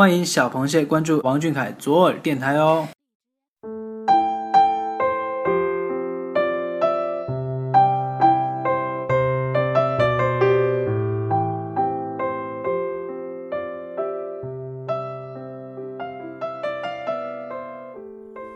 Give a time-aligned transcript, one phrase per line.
[0.00, 2.88] 欢迎小螃蟹关注王俊凯左耳电台哦。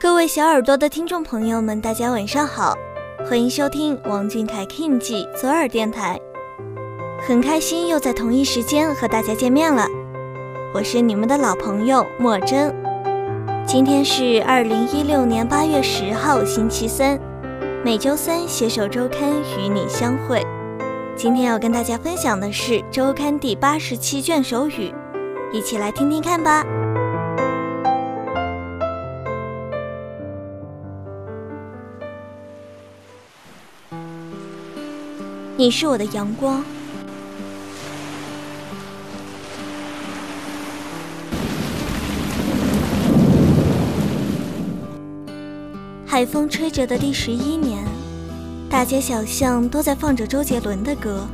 [0.00, 2.74] 各位小耳朵的听众朋友们，大家晚上好，
[3.28, 6.18] 欢迎收听王俊凯 King 记左耳电台。
[7.28, 9.86] 很开心又在同一时间和大家见面了，
[10.76, 12.70] 我是你们的老朋友莫真。
[13.66, 17.18] 今天是二零一六年八月十号，星期三，
[17.82, 20.46] 每周三携手周刊与你相会。
[21.16, 24.92] 今天要跟大家分享的是周刊第八十七卷首语，
[25.50, 26.62] 一起来听听看吧。
[35.56, 36.62] 你是我的阳光。
[46.16, 47.84] 海风吹着的第十一年，
[48.70, 51.28] 大街小巷都在放着周杰伦的歌，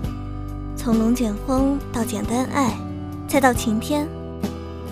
[0.75, 2.71] 从《龙卷风》到《简单爱》，
[3.29, 4.05] 再到《晴天》，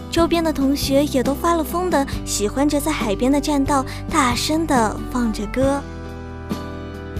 [0.09, 5.83] 周边的同学也都发了疯的喜欢着在海边的栈道大声的放着歌，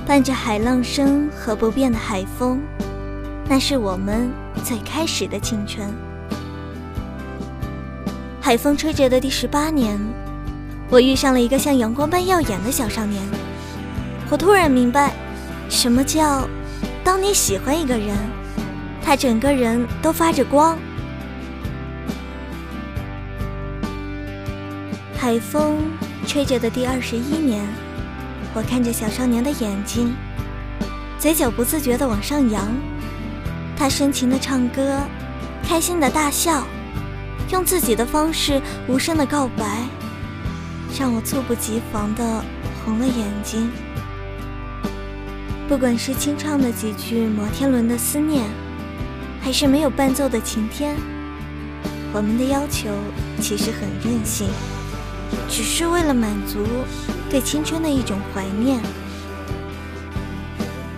[0.07, 2.61] 伴着海浪声和不变的海风，
[3.49, 4.31] 那是我们
[4.63, 5.93] 最开始的青春。
[8.41, 9.99] 海风吹着的第十八年。
[10.91, 13.23] 我遇上了一个像阳光般耀眼的小少年，
[14.29, 15.13] 我突然明白，
[15.69, 16.49] 什么叫
[17.05, 18.17] 当你喜欢一个人，
[19.01, 20.77] 他整个人都发着光。
[25.17, 25.77] 海风
[26.27, 27.65] 吹着的第二十一年，
[28.53, 30.13] 我看着小少年的眼睛，
[31.21, 32.67] 嘴角不自觉地往上扬，
[33.77, 34.99] 他深情地唱歌，
[35.63, 36.65] 开心地大笑，
[37.53, 39.85] 用自己的方式无声地告白。
[40.99, 42.45] 让我猝不及防的
[42.85, 43.71] 红了眼睛。
[45.69, 48.45] 不管是清唱的几句摩天轮的思念，
[49.41, 50.97] 还是没有伴奏的晴天，
[52.13, 52.91] 我们的要求
[53.41, 54.49] 其实很任性，
[55.49, 56.67] 只是为了满足
[57.31, 58.81] 对青春的一种怀念。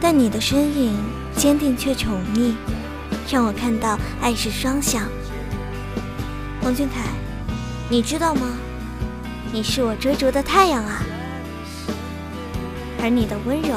[0.01, 0.97] 但你的身影
[1.37, 2.55] 坚定却宠溺，
[3.31, 5.07] 让我看到爱是双向。
[6.63, 7.11] 王俊凯，
[7.91, 8.57] 你知道吗？
[9.55, 11.03] 你是我追逐的太阳啊，
[13.03, 13.77] 而你的温柔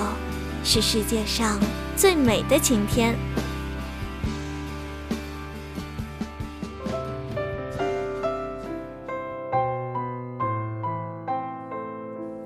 [0.63, 1.59] 是世界上
[1.97, 3.13] 最美的晴天。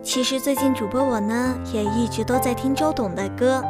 [0.01, 3.63] 其实最近主播我呢，也一直都在听周董的歌，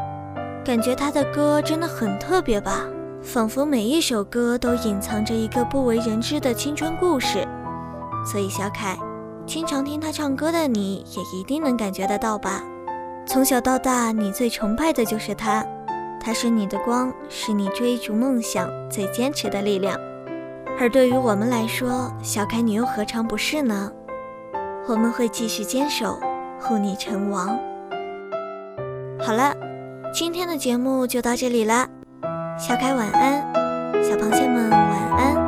[0.63, 2.85] 感觉他的歌真的很特别吧，
[3.21, 7.45] 仿佛每一首歌都隐藏着一个不为人知的青春故事。
[8.25, 8.97] 所以小凯。
[9.49, 12.61] 经常听他唱歌的你，也一定能感觉得到吧？
[13.25, 15.65] 从小到大，你最崇拜的就是他，
[16.21, 19.99] 他是你的光，是你追逐梦想最坚持的力量。
[20.79, 23.91] 而对于我们来说，小凯你又何尝不是呢？
[24.87, 26.19] 我们会继续坚守，
[26.61, 27.47] 护你成王。
[29.19, 29.51] 好了，
[30.13, 31.87] 今天的节目就到这里啦，
[32.55, 33.41] 小凯晚安，
[34.03, 34.79] 小螃蟹们晚
[35.17, 35.38] 安。